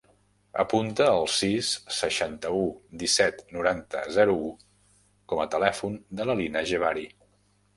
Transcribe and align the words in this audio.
Apunta 0.61 1.05
el 1.17 1.27
sis, 1.33 1.67
seixanta-u, 1.97 2.63
disset, 3.03 3.43
noranta, 3.59 4.01
zero, 4.17 4.35
u 4.49 5.31
com 5.33 5.43
a 5.45 5.49
telèfon 5.57 6.01
de 6.21 6.31
la 6.31 6.39
Lina 6.41 6.67
Jebari. 6.73 7.07